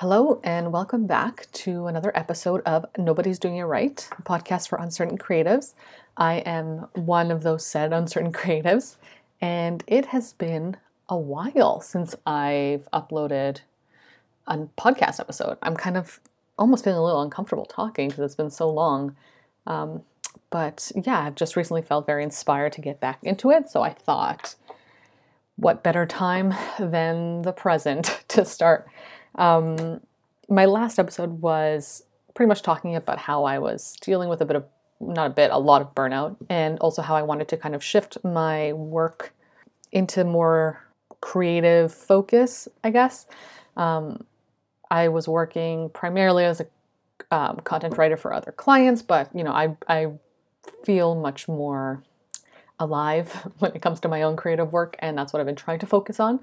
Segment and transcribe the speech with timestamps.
[0.00, 4.78] Hello, and welcome back to another episode of Nobody's Doing It Right, a podcast for
[4.78, 5.74] uncertain creatives.
[6.16, 8.94] I am one of those said uncertain creatives,
[9.40, 10.76] and it has been
[11.08, 13.62] a while since I've uploaded
[14.46, 15.58] a podcast episode.
[15.62, 16.20] I'm kind of
[16.56, 19.16] almost feeling a little uncomfortable talking because it's been so long.
[19.66, 20.02] Um,
[20.50, 23.94] but yeah, I've just recently felt very inspired to get back into it, so I
[23.94, 24.54] thought,
[25.56, 28.88] what better time than the present to start?
[29.34, 30.00] Um,
[30.48, 34.56] my last episode was pretty much talking about how I was dealing with a bit
[34.56, 34.64] of,
[35.00, 37.82] not a bit, a lot of burnout, and also how I wanted to kind of
[37.82, 39.32] shift my work
[39.92, 40.84] into more
[41.20, 43.26] creative focus, I guess.
[43.76, 44.24] Um,
[44.90, 46.66] I was working primarily as a
[47.30, 50.12] um, content writer for other clients, but you know, I I
[50.84, 52.02] feel much more
[52.78, 55.78] alive when it comes to my own creative work, and that's what I've been trying
[55.80, 56.40] to focus on.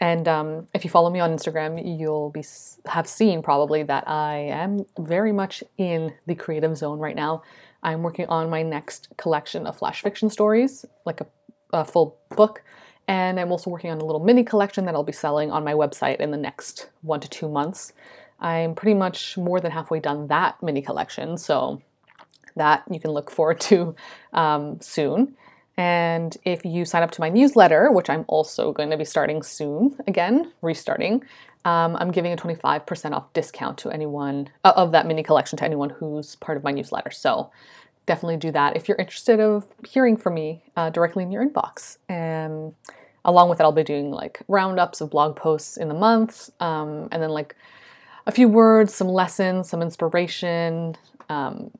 [0.00, 2.44] And um, if you follow me on Instagram, you'll be
[2.86, 7.42] have seen probably that I am very much in the creative zone right now.
[7.82, 11.26] I'm working on my next collection of flash fiction stories, like a,
[11.72, 12.62] a full book.
[13.06, 15.72] And I'm also working on a little mini collection that I'll be selling on my
[15.72, 17.92] website in the next one to two months.
[18.40, 21.80] I'm pretty much more than halfway done that mini collection, so
[22.56, 23.94] that you can look forward to
[24.32, 25.36] um, soon.
[25.78, 29.44] And if you sign up to my newsletter, which I'm also going to be starting
[29.44, 31.22] soon, again, restarting,
[31.64, 35.64] um, I'm giving a 25% off discount to anyone uh, of that mini collection to
[35.64, 37.12] anyone who's part of my newsletter.
[37.12, 37.52] So
[38.06, 41.98] definitely do that if you're interested of hearing from me uh, directly in your inbox.
[42.08, 42.74] And
[43.24, 47.08] along with that, I'll be doing like roundups of blog posts in the month, um,
[47.12, 47.54] and then like
[48.26, 50.96] a few words, some lessons, some inspiration
[51.28, 51.70] um,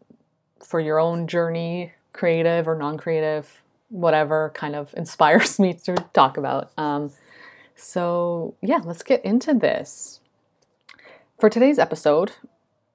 [0.62, 6.70] for your own journey, creative or non-creative whatever kind of inspires me to talk about.
[6.76, 7.12] Um,
[7.74, 10.20] so, yeah, let's get into this.
[11.38, 12.32] For today's episode,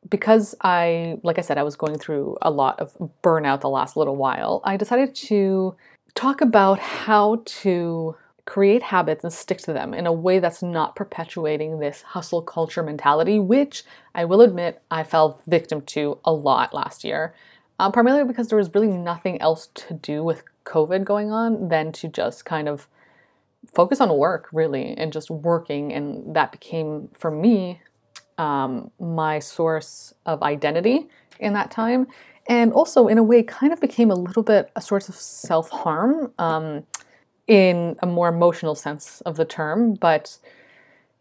[0.09, 3.95] because I, like I said, I was going through a lot of burnout the last
[3.95, 5.75] little while, I decided to
[6.15, 8.15] talk about how to
[8.45, 12.83] create habits and stick to them in a way that's not perpetuating this hustle culture
[12.83, 13.83] mentality, which
[14.13, 17.33] I will admit I fell victim to a lot last year.
[17.79, 21.91] Um, primarily because there was really nothing else to do with COVID going on than
[21.93, 22.87] to just kind of
[23.71, 25.93] focus on work, really, and just working.
[25.93, 27.81] And that became, for me,
[28.37, 31.07] um, my source of identity
[31.39, 32.07] in that time.
[32.47, 35.69] And also, in a way, kind of became a little bit a source of self
[35.69, 36.85] harm um,
[37.47, 39.93] in a more emotional sense of the term.
[39.93, 40.37] But,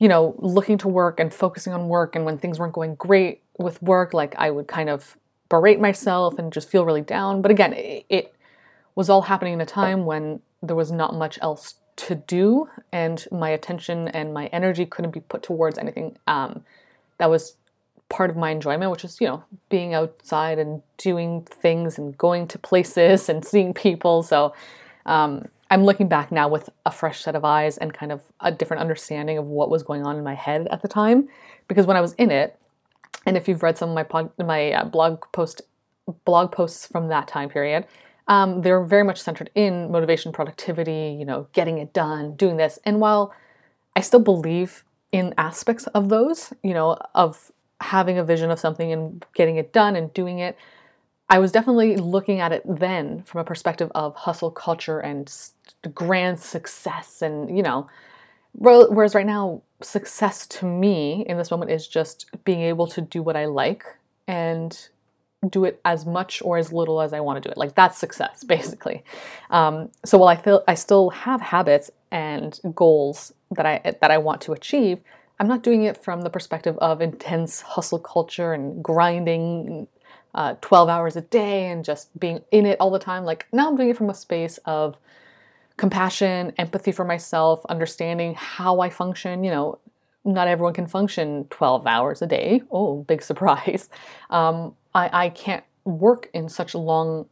[0.00, 3.40] you know, looking to work and focusing on work, and when things weren't going great
[3.58, 5.16] with work, like I would kind of
[5.48, 7.40] berate myself and just feel really down.
[7.40, 8.34] But again, it, it
[8.94, 13.26] was all happening in a time when there was not much else to do, and
[13.30, 16.64] my attention and my energy couldn't be put towards anything um,
[17.18, 17.56] that was
[18.08, 22.46] part of my enjoyment, which is, you know, being outside and doing things and going
[22.46, 24.22] to places and seeing people.
[24.22, 24.54] So
[25.06, 28.52] um, I'm looking back now with a fresh set of eyes and kind of a
[28.52, 31.28] different understanding of what was going on in my head at the time.
[31.66, 32.58] Because when I was in it,
[33.24, 35.62] and if you've read some of my pod, my uh, blog post
[36.24, 37.86] blog posts from that time period,
[38.28, 42.78] um, they're very much centered in motivation, productivity, you know, getting it done, doing this.
[42.84, 43.34] And while
[43.96, 47.50] I still believe in aspects of those, you know, of
[47.80, 50.56] having a vision of something and getting it done and doing it,
[51.28, 55.32] I was definitely looking at it then from a perspective of hustle culture and
[55.94, 57.22] grand success.
[57.22, 57.88] And, you know,
[58.52, 63.22] whereas right now, success to me in this moment is just being able to do
[63.22, 63.84] what I like
[64.28, 64.88] and
[65.48, 67.58] do it as much or as little as I want to do it.
[67.58, 69.04] Like that's success, basically.
[69.50, 74.18] Um, so while I feel I still have habits and goals that I that I
[74.18, 75.00] want to achieve,
[75.40, 79.88] I'm not doing it from the perspective of intense hustle culture and grinding
[80.34, 83.24] uh, 12 hours a day and just being in it all the time.
[83.24, 84.96] Like now I'm doing it from a space of
[85.76, 89.42] compassion, empathy for myself, understanding how I function.
[89.44, 89.78] You know,
[90.24, 92.62] not everyone can function 12 hours a day.
[92.70, 93.88] Oh, big surprise.
[94.30, 97.26] Um, I, I can't work in such long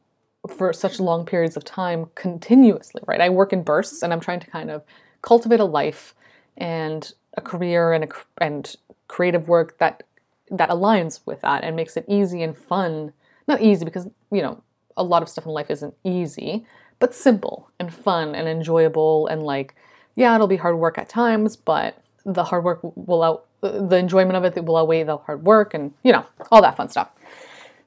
[0.49, 3.21] for such long periods of time continuously, right?
[3.21, 4.83] I work in bursts and I'm trying to kind of
[5.23, 6.15] cultivate a life
[6.57, 8.09] and a career and a,
[8.39, 8.75] and
[9.09, 10.05] creative work that
[10.51, 13.13] that aligns with that and makes it easy and fun.
[13.47, 14.63] Not easy because, you know,
[14.97, 16.65] a lot of stuff in life isn't easy,
[16.99, 19.75] but simple and fun and enjoyable and like
[20.17, 24.37] yeah, it'll be hard work at times, but the hard work will out the enjoyment
[24.37, 27.11] of it will outweigh the hard work and you know, all that fun stuff.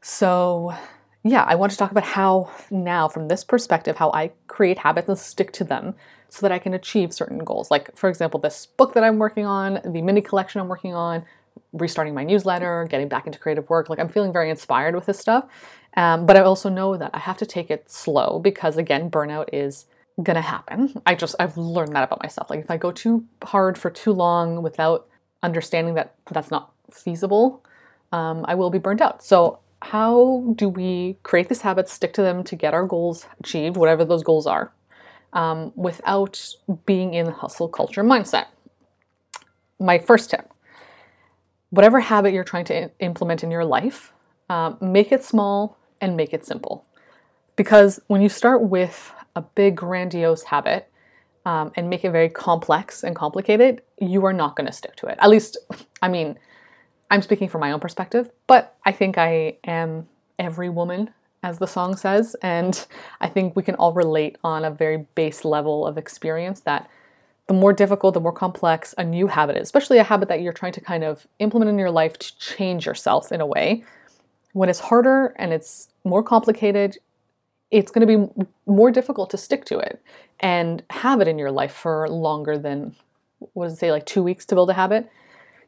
[0.06, 0.76] So,
[1.24, 5.08] yeah, I want to talk about how now, from this perspective, how I create habits
[5.08, 5.96] and stick to them
[6.28, 7.72] so that I can achieve certain goals.
[7.72, 11.24] Like, for example, this book that I'm working on, the mini collection I'm working on,
[11.72, 13.90] restarting my newsletter, getting back into creative work.
[13.90, 15.46] Like I'm feeling very inspired with this stuff.
[15.96, 19.50] Um, but I also know that I have to take it slow because again, burnout
[19.54, 19.86] is
[20.22, 21.02] gonna happen.
[21.06, 22.50] I just I've learned that about myself.
[22.50, 25.08] Like if I go too hard for too long without
[25.42, 27.64] understanding that that's not feasible,
[28.12, 29.24] um, I will be burnt out.
[29.24, 33.78] So how do we create these habits, stick to them to get our goals achieved,
[33.78, 34.72] whatever those goals are,
[35.34, 38.46] um, without being in the hustle culture mindset?
[39.80, 40.54] My first tip
[41.74, 44.14] whatever habit you're trying to implement in your life,
[44.48, 46.86] um, make it small and make it simple.
[47.56, 50.88] Because when you start with a big, grandiose habit
[51.48, 55.08] um, and make it very complex and complicated, you are not going to stick to
[55.08, 55.18] it.
[55.20, 55.58] At least,
[56.04, 56.38] I mean,
[57.10, 60.08] I'm speaking from my own perspective, but I think I am
[60.40, 61.12] every woman,
[61.44, 62.36] as the song says.
[62.42, 62.86] And
[63.22, 66.90] I think we can all relate on a very base level of experience that
[67.48, 70.54] the more difficult, the more complex a new habit is, especially a habit that you're
[70.54, 73.84] trying to kind of implement in your life to change yourself in a way.
[74.54, 76.98] When it's harder and it's more complicated,
[77.70, 80.02] it's going to be more difficult to stick to it
[80.40, 82.96] and have it in your life for longer than,
[83.54, 85.10] what does it say, like two weeks to build a habit.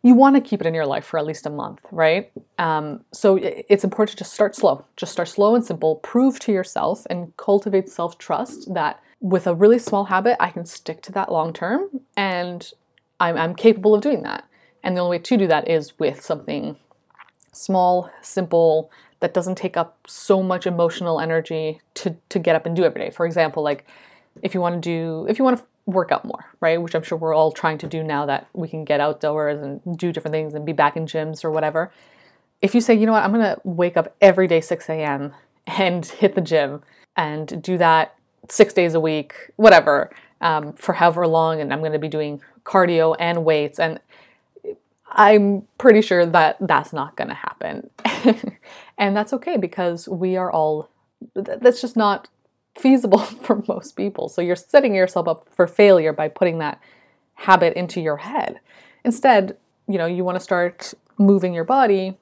[0.06, 2.32] You want to keep it in your life for at least a month, right?
[2.60, 4.86] Um, so it's important to just start slow.
[4.98, 5.96] Just start slow and simple.
[5.96, 10.64] Prove to yourself and cultivate self trust that with a really small habit, I can
[10.64, 12.72] stick to that long term and
[13.20, 14.48] I'm, I'm capable of doing that.
[14.84, 16.78] And the only way to do that is with something
[17.52, 18.92] small, simple,
[19.22, 23.02] that doesn't take up so much emotional energy to, to get up and do every
[23.02, 23.10] day.
[23.10, 23.88] For example, like
[24.44, 26.82] if you want to do, if you want to work out more, right?
[26.82, 29.98] Which I'm sure we're all trying to do now that we can get outdoors and
[29.98, 31.92] do different things and be back in gyms or whatever.
[32.62, 35.34] If you say, you know what, I'm to wake up every day 6 a.m.
[35.68, 36.82] and hit the gym
[37.16, 38.16] and do that
[38.50, 40.12] six days a week, whatever,
[40.42, 44.00] um, for however long, and I'm to be doing cardio and weights, and
[45.12, 47.90] I'm pretty sure that that's not to happen.
[48.98, 50.90] and that's okay because we are all,
[51.34, 52.28] that's just not
[52.78, 54.30] feasible for most people.
[54.30, 56.80] So you're setting yourself up for failure by putting that
[57.36, 58.60] habit into your head.
[59.04, 59.58] Instead,
[59.88, 62.18] you know, you want to start moving your body.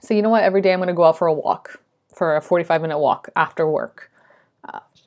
[0.00, 1.80] So, you know what, every day I'm going to go out for a walk,
[2.14, 4.10] for a 45 minute walk after work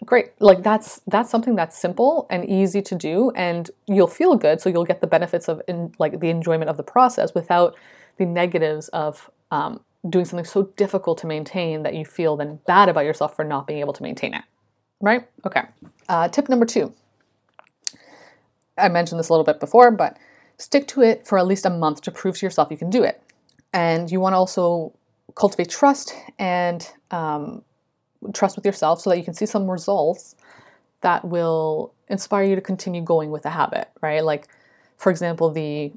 [0.05, 4.61] great like that's that's something that's simple and easy to do and you'll feel good
[4.61, 7.75] so you'll get the benefits of in, like the enjoyment of the process without
[8.17, 12.89] the negatives of um, doing something so difficult to maintain that you feel then bad
[12.89, 14.43] about yourself for not being able to maintain it
[15.01, 15.27] right?
[15.45, 15.61] Okay.
[16.09, 16.93] Uh, tip number two.
[18.77, 20.17] I mentioned this a little bit before but
[20.57, 23.03] stick to it for at least a month to prove to yourself you can do
[23.03, 23.21] it.
[23.73, 24.93] And you want to also
[25.35, 27.63] cultivate trust and um,
[28.33, 30.35] trust with yourself so that you can see some results
[31.01, 34.23] that will inspire you to continue going with the habit, right?
[34.23, 34.47] Like,
[34.97, 35.91] for example, the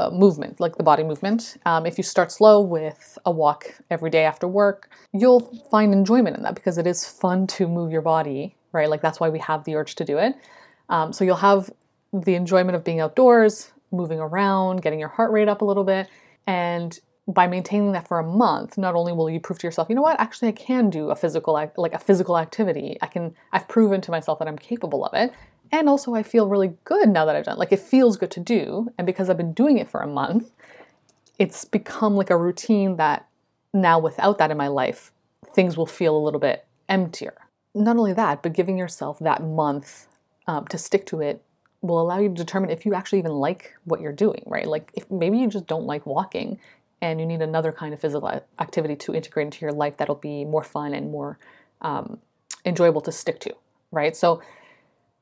[0.00, 1.56] uh, movement, like the body movement.
[1.66, 6.36] Um, if you start slow with a walk every day after work, you'll find enjoyment
[6.36, 8.88] in that because it is fun to move your body, right?
[8.88, 10.34] Like, that's why we have the urge to do it.
[10.88, 11.70] Um, so, you'll have
[12.12, 16.08] the enjoyment of being outdoors, moving around, getting your heart rate up a little bit,
[16.46, 16.98] and
[17.28, 20.02] by maintaining that for a month, not only will you prove to yourself, you know
[20.02, 22.98] what, actually I can do a physical like a physical activity.
[23.00, 25.32] I can I've proven to myself that I'm capable of it.
[25.72, 27.58] And also I feel really good now that I've done.
[27.58, 28.92] Like it feels good to do.
[28.98, 30.50] And because I've been doing it for a month,
[31.38, 33.26] it's become like a routine that
[33.72, 35.12] now without that in my life,
[35.54, 37.34] things will feel a little bit emptier.
[37.74, 40.08] Not only that, but giving yourself that month
[40.46, 41.42] um, to stick to it
[41.82, 44.66] will allow you to determine if you actually even like what you're doing, right?
[44.66, 46.58] Like if maybe you just don't like walking
[47.00, 50.44] and you need another kind of physical activity to integrate into your life that'll be
[50.44, 51.38] more fun and more
[51.80, 52.18] um,
[52.64, 53.54] enjoyable to stick to
[53.90, 54.42] right so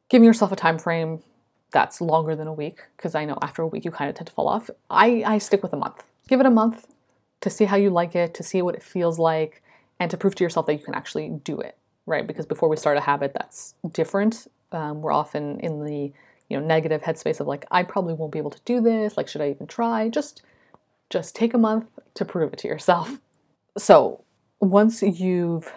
[0.08, 1.22] giving yourself a time frame
[1.70, 4.26] that's longer than a week because i know after a week you kind of tend
[4.26, 4.70] to fall off.
[4.88, 6.02] I, I stick with a month.
[6.28, 6.86] Give it a month
[7.40, 9.62] to see how you like it to see what it feels like
[10.00, 12.26] and to prove to yourself that you can actually do it right?
[12.26, 16.12] Because before we start a habit that's different um, we're often in the
[16.48, 19.16] you know negative headspace of like i probably won't be able to do this.
[19.16, 20.08] Like should i even try?
[20.08, 20.42] Just
[21.10, 23.18] just take a month to prove it to yourself.
[23.76, 24.24] So,
[24.60, 25.72] once you've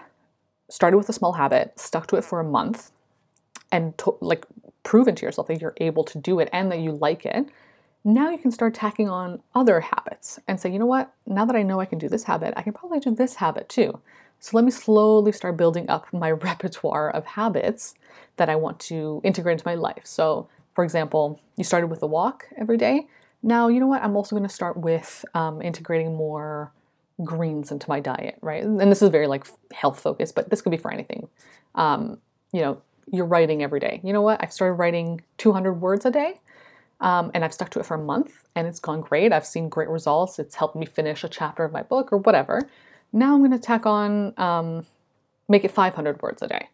[0.70, 2.92] started with a small habit, stuck to it for a month,
[3.72, 4.46] and to, like
[4.84, 7.48] proven to yourself that you're able to do it and that you like it,
[8.04, 11.56] now you can start tacking on other habits and say, you know what, now that
[11.56, 14.00] I know I can do this habit, I can probably do this habit too.
[14.40, 17.94] So let me slowly start building up my repertoire of habits
[18.38, 20.02] that I want to integrate into my life.
[20.06, 23.08] So, for example, you started with a walk every day.
[23.44, 24.04] Now, you know what?
[24.04, 26.72] I'm also going to start with um, integrating more
[27.24, 28.64] greens into my diet, right?
[28.64, 31.28] And this is very like health focused, but this could be for anything.
[31.76, 32.20] Um,
[32.52, 34.02] you know, you're writing every day.
[34.04, 34.42] You know what?
[34.42, 36.40] I've started writing 200 words a day.
[37.02, 39.34] Um, and I've stuck to it for a month and it's gone great.
[39.34, 40.38] I've seen great results.
[40.38, 42.62] It's helped me finish a chapter of my book or whatever.
[43.12, 44.86] Now I'm going to tack on, um,
[45.50, 46.70] make it 500 words a day.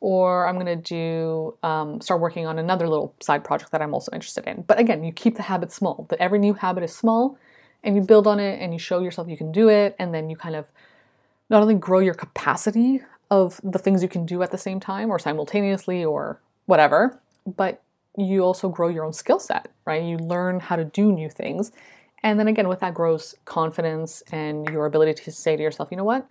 [0.00, 3.92] Or I'm going to do, um, start working on another little side project that I'm
[3.92, 4.62] also interested in.
[4.62, 7.36] But again, you keep the habit small, that every new habit is small
[7.84, 9.96] and you build on it and you show yourself you can do it.
[9.98, 10.66] And then you kind of
[11.50, 13.00] not only grow your capacity
[13.32, 17.82] of the things you can do at the same time or simultaneously or whatever, but
[18.18, 20.02] you also grow your own skill set, right?
[20.02, 21.72] You learn how to do new things.
[22.22, 25.96] And then again, with that grows confidence and your ability to say to yourself, you
[25.96, 26.28] know what?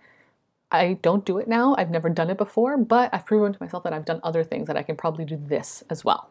[0.70, 1.74] I don't do it now.
[1.76, 4.68] I've never done it before, but I've proven to myself that I've done other things
[4.68, 6.30] that I can probably do this as well.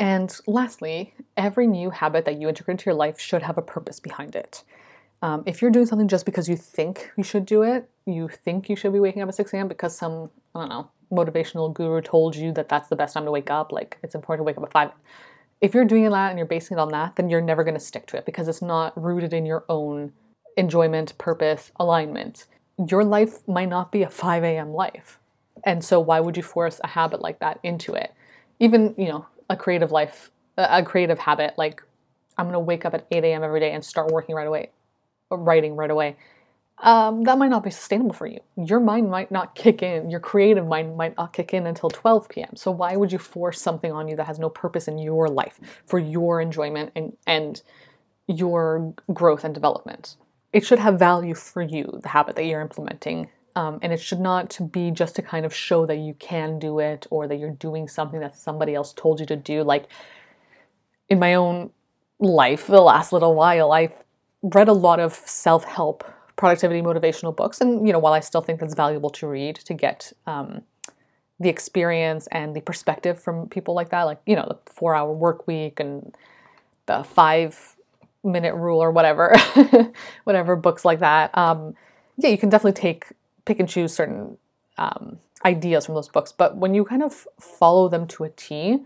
[0.00, 4.00] And lastly, every new habit that you integrate into your life should have a purpose
[4.00, 4.64] behind it.
[5.20, 8.68] Um, if you're doing something just because you think you should do it, you think
[8.68, 9.68] you should be waking up at 6 a.m.
[9.68, 13.30] because some, I don't know, motivational guru told you that that's the best time to
[13.30, 14.90] wake up, like it's important to wake up at 5.
[15.60, 17.80] If you're doing that and you're basing it on that, then you're never going to
[17.80, 20.12] stick to it because it's not rooted in your own
[20.56, 22.46] enjoyment, purpose, alignment.
[22.88, 24.72] Your life might not be a 5 a.m.
[24.72, 25.18] life.
[25.64, 28.14] And so why would you force a habit like that into it?
[28.60, 31.82] Even, you know, a creative life, a creative habit like
[32.36, 33.42] I'm going to wake up at 8 a.m.
[33.42, 34.70] every day and start working right away,
[35.30, 36.16] writing right away
[36.80, 38.40] um, that might not be sustainable for you.
[38.56, 42.28] Your mind might not kick in, your creative mind might not kick in until 12
[42.28, 42.54] p.m.
[42.54, 45.58] So, why would you force something on you that has no purpose in your life
[45.86, 47.60] for your enjoyment and, and
[48.28, 50.16] your growth and development?
[50.52, 53.28] It should have value for you, the habit that you're implementing.
[53.56, 56.78] Um, and it should not be just to kind of show that you can do
[56.78, 59.64] it or that you're doing something that somebody else told you to do.
[59.64, 59.88] Like
[61.08, 61.70] in my own
[62.20, 64.04] life, the last little while, I've
[64.42, 66.04] read a lot of self help
[66.36, 69.74] productivity motivational books and you know while i still think that's valuable to read to
[69.74, 70.62] get um,
[71.40, 75.12] the experience and the perspective from people like that like you know the four hour
[75.12, 76.14] work week and
[76.86, 77.76] the five
[78.22, 79.34] minute rule or whatever
[80.24, 81.74] whatever books like that um,
[82.18, 83.06] yeah you can definitely take
[83.44, 84.36] pick and choose certain
[84.76, 86.32] um, ideas from those books.
[86.32, 88.78] But when you kind of follow them to a t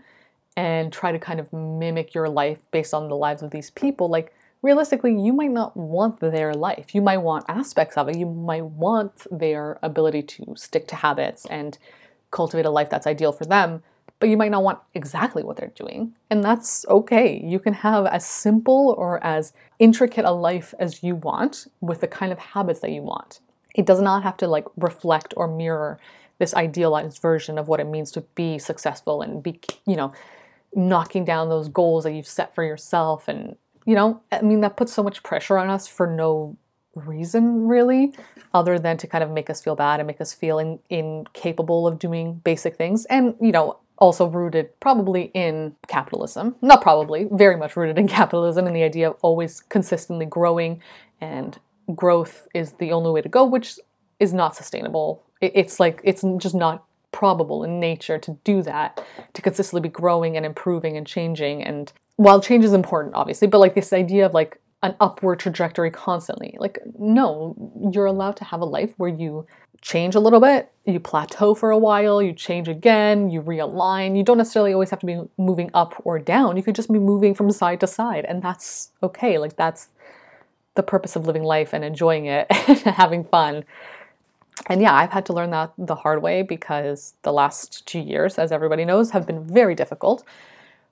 [0.55, 4.07] and try to kind of mimic your life based on the lives of these people
[4.07, 4.33] like
[4.63, 6.95] realistically, you might not want their life.
[6.95, 8.17] You might want aspects of it.
[8.17, 11.77] You might want their ability to stick to habits and
[12.31, 13.83] cultivate a life that's ideal for them,
[14.19, 16.15] but you might not want exactly what they're doing.
[16.29, 17.39] And that's okay.
[17.43, 22.07] You can have as simple or as intricate a life as you want with the
[22.07, 23.41] kind of habits that you want.
[23.75, 25.99] It does not have to like reflect or mirror
[26.39, 30.13] this idealized version of what it means to be successful and be, you know,
[30.73, 34.77] knocking down those goals that you've set for yourself and you know, I mean, that
[34.77, 36.57] puts so much pressure on us for no
[36.95, 38.13] reason, really,
[38.53, 41.87] other than to kind of make us feel bad and make us feel in, incapable
[41.87, 43.05] of doing basic things.
[43.05, 46.55] And, you know, also rooted probably in capitalism.
[46.61, 50.81] Not probably, very much rooted in capitalism and the idea of always consistently growing
[51.21, 51.59] and
[51.95, 53.79] growth is the only way to go, which
[54.19, 55.23] is not sustainable.
[55.41, 60.35] It's like, it's just not probable in nature to do that, to consistently be growing
[60.35, 64.33] and improving and changing and while change is important, obviously, but like this idea of
[64.33, 66.55] like an upward trajectory constantly.
[66.59, 67.55] Like, no,
[67.91, 69.47] you're allowed to have a life where you
[69.81, 74.15] change a little bit, you plateau for a while, you change again, you realign.
[74.15, 76.57] You don't necessarily always have to be moving up or down.
[76.57, 79.37] You could just be moving from side to side, and that's okay.
[79.37, 79.87] Like, that's
[80.75, 83.63] the purpose of living life and enjoying it and having fun.
[84.67, 88.37] And yeah, I've had to learn that the hard way because the last two years,
[88.37, 90.23] as everybody knows, have been very difficult.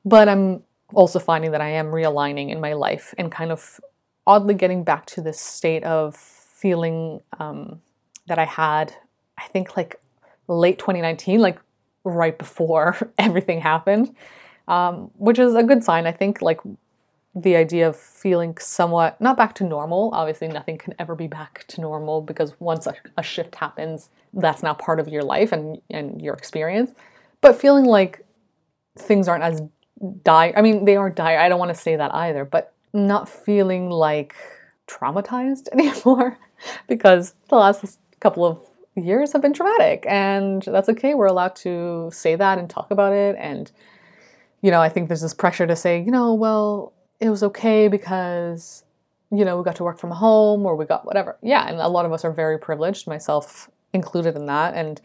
[0.03, 3.79] But I'm also finding that I am realigning in my life and kind of
[4.27, 7.81] oddly getting back to this state of feeling um,
[8.27, 8.93] that I had,
[9.37, 9.99] I think like
[10.47, 11.59] late 2019, like
[12.03, 14.15] right before everything happened,
[14.67, 16.05] um, which is a good sign.
[16.05, 16.59] I think like
[17.33, 20.11] the idea of feeling somewhat not back to normal.
[20.13, 24.61] Obviously, nothing can ever be back to normal because once a, a shift happens, that's
[24.61, 26.91] now part of your life and, and your experience.
[27.39, 28.25] But feeling like
[28.97, 29.61] things aren't as
[30.23, 30.53] dire.
[30.55, 31.39] I mean, they are dire.
[31.39, 34.35] I don't want to say that either, but not feeling like
[34.87, 36.37] traumatized anymore
[36.87, 38.59] because the last couple of
[38.95, 41.13] years have been traumatic and that's okay.
[41.13, 43.35] We're allowed to say that and talk about it.
[43.39, 43.71] And,
[44.61, 47.87] you know, I think there's this pressure to say, you know, well, it was okay
[47.87, 48.83] because,
[49.31, 51.37] you know, we got to work from home or we got whatever.
[51.41, 51.67] Yeah.
[51.67, 54.73] And a lot of us are very privileged, myself included in that.
[54.73, 55.01] And,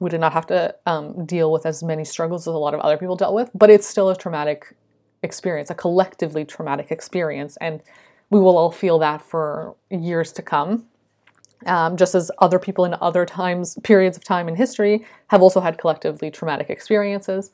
[0.00, 2.80] we did not have to um, deal with as many struggles as a lot of
[2.80, 4.74] other people dealt with, but it's still a traumatic
[5.22, 7.82] experience, a collectively traumatic experience, and
[8.30, 10.86] we will all feel that for years to come.
[11.66, 15.60] Um, just as other people in other times, periods of time in history, have also
[15.60, 17.52] had collectively traumatic experiences.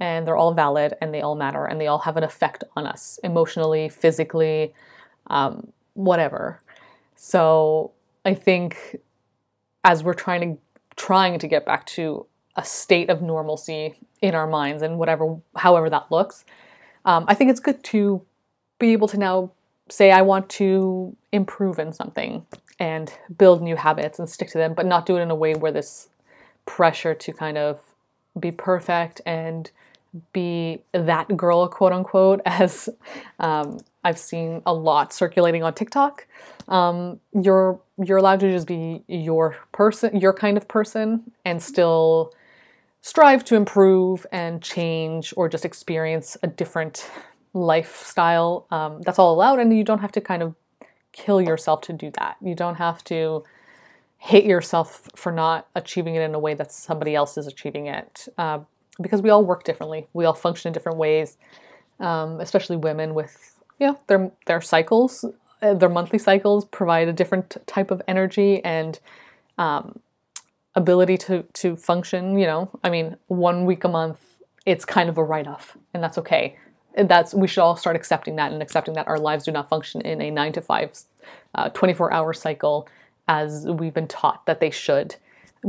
[0.00, 2.86] and they're all valid and they all matter and they all have an effect on
[2.86, 4.74] us emotionally, physically,
[5.28, 6.60] um, whatever.
[7.14, 7.92] So
[8.24, 8.96] I think
[9.84, 10.62] as we're trying to
[10.96, 15.90] trying to get back to a state of normalcy in our minds and whatever however
[15.90, 16.44] that looks,
[17.04, 18.22] um, I think it's good to
[18.78, 19.50] be able to now
[19.88, 22.46] say I want to improve in something
[22.78, 25.54] and build new habits and stick to them, but not do it in a way
[25.54, 26.08] where this
[26.66, 27.80] pressure to kind of
[28.38, 29.70] be perfect and
[30.32, 32.88] be that girl, quote unquote, as
[33.38, 36.26] um, I've seen a lot circulating on TikTok.
[36.68, 42.32] Um, you're you're allowed to just be your person, your kind of person, and still
[43.00, 47.10] strive to improve and change, or just experience a different
[47.52, 48.66] lifestyle.
[48.70, 50.54] Um, that's all allowed, and you don't have to kind of
[51.12, 52.36] kill yourself to do that.
[52.40, 53.44] You don't have to
[54.18, 58.26] hate yourself for not achieving it in a way that somebody else is achieving it.
[58.38, 58.60] Uh,
[59.00, 60.06] because we all work differently.
[60.12, 61.36] We all function in different ways,
[62.00, 65.24] um, especially women with know their their cycles,
[65.62, 68.98] uh, their monthly cycles provide a different type of energy and
[69.58, 70.00] um,
[70.74, 72.38] ability to to function.
[72.38, 74.20] You know, I mean, one week a month,
[74.66, 76.56] it's kind of a write off, and that's okay.
[76.96, 80.00] That's we should all start accepting that and accepting that our lives do not function
[80.02, 80.96] in a nine to five,
[81.54, 82.88] uh, 24 hour cycle
[83.26, 85.16] as we've been taught that they should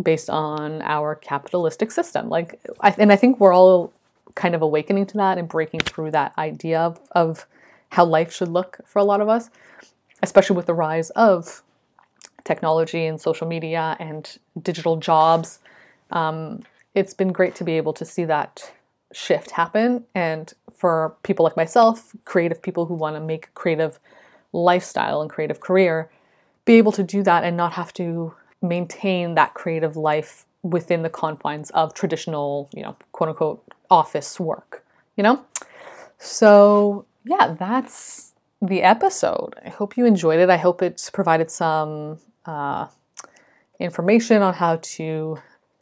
[0.01, 2.29] based on our capitalistic system.
[2.29, 3.93] Like, I, and I think we're all
[4.35, 7.45] kind of awakening to that and breaking through that idea of, of
[7.95, 9.49] how life should look for a lot of us,
[10.21, 11.63] especially with the rise of
[12.43, 15.59] technology and social media and digital jobs.
[16.11, 18.73] Um, it's been great to be able to see that
[19.13, 20.03] shift happen.
[20.13, 23.97] And for people like myself, creative people who want to make a creative
[24.51, 26.09] lifestyle and creative career,
[26.65, 31.09] be able to do that and not have to maintain that creative life within the
[31.09, 34.83] confines of traditional, you know, quote unquote office work,
[35.15, 35.45] you know?
[36.17, 39.55] So, yeah, that's the episode.
[39.65, 40.49] I hope you enjoyed it.
[40.49, 42.87] I hope it's provided some uh,
[43.79, 45.37] information on how to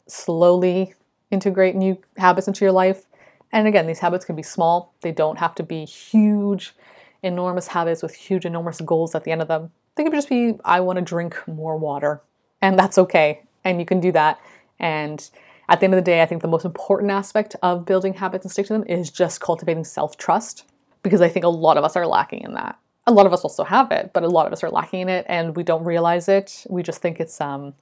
[0.06, 0.94] slowly
[1.30, 3.04] integrate new habits into your life.
[3.52, 6.74] And again, these habits can be small, they don't have to be huge,
[7.22, 9.70] enormous habits with huge, enormous goals at the end of them.
[9.94, 12.20] They can just be I want to drink more water
[12.60, 13.42] and that's okay.
[13.62, 14.40] And you can do that.
[14.80, 15.28] And
[15.68, 18.44] at the end of the day, I think the most important aspect of building habits
[18.44, 20.64] and stick to them is just cultivating self trust
[21.04, 22.76] because I think a lot of us are lacking in that.
[23.06, 25.08] A lot of us also have it, but a lot of us are lacking in
[25.08, 26.66] it and we don't realize it.
[26.68, 27.74] We just think it's um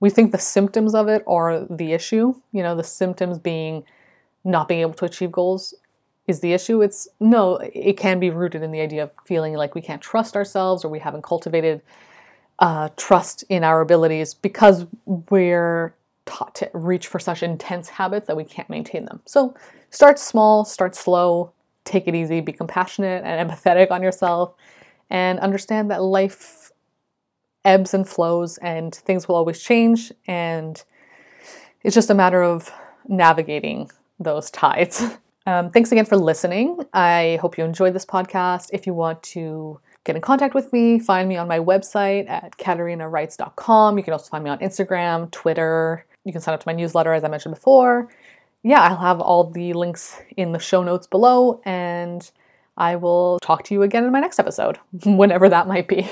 [0.00, 3.84] we think the symptoms of it are the issue, you know, the symptoms being
[4.44, 5.74] not being able to achieve goals
[6.26, 6.82] is the issue.
[6.82, 10.36] It's no, it can be rooted in the idea of feeling like we can't trust
[10.36, 11.82] ourselves or we haven't cultivated
[12.58, 18.36] uh, trust in our abilities because we're taught to reach for such intense habits that
[18.36, 19.20] we can't maintain them.
[19.26, 19.54] So
[19.90, 21.52] start small, start slow,
[21.86, 24.54] take it easy, be compassionate and empathetic on yourself,
[25.08, 26.70] and understand that life
[27.64, 30.12] ebbs and flows and things will always change.
[30.26, 30.82] And
[31.82, 32.72] it's just a matter of
[33.08, 35.02] navigating those tides.
[35.48, 36.80] Um, thanks again for listening.
[36.92, 38.70] I hope you enjoyed this podcast.
[38.72, 42.58] If you want to get in contact with me, find me on my website at
[42.58, 43.96] katarinawrites.com.
[43.96, 46.04] You can also find me on Instagram, Twitter.
[46.24, 48.08] You can sign up to my newsletter, as I mentioned before.
[48.66, 52.28] Yeah, I'll have all the links in the show notes below, and
[52.76, 56.10] I will talk to you again in my next episode, whenever that might be.